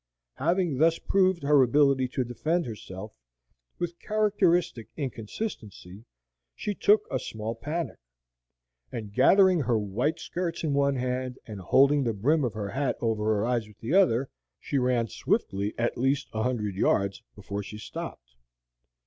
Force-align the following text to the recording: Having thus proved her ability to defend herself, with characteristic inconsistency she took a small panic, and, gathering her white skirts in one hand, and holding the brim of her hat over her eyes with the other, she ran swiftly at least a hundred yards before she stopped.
Having 0.37 0.79
thus 0.79 0.97
proved 0.97 1.43
her 1.43 1.61
ability 1.61 2.07
to 2.07 2.23
defend 2.23 2.65
herself, 2.65 3.13
with 3.77 3.99
characteristic 3.99 4.87
inconsistency 4.97 6.05
she 6.55 6.73
took 6.73 7.05
a 7.11 7.19
small 7.19 7.53
panic, 7.53 7.99
and, 8.91 9.13
gathering 9.13 9.59
her 9.59 9.77
white 9.77 10.17
skirts 10.19 10.63
in 10.63 10.73
one 10.73 10.95
hand, 10.95 11.37
and 11.45 11.61
holding 11.61 12.03
the 12.03 12.13
brim 12.13 12.43
of 12.43 12.55
her 12.55 12.69
hat 12.69 12.97
over 12.99 13.25
her 13.25 13.45
eyes 13.45 13.67
with 13.67 13.77
the 13.79 13.93
other, 13.93 14.27
she 14.59 14.79
ran 14.79 15.07
swiftly 15.07 15.71
at 15.77 15.99
least 15.99 16.29
a 16.33 16.41
hundred 16.41 16.73
yards 16.73 17.21
before 17.35 17.61
she 17.61 17.77
stopped. 17.77 18.37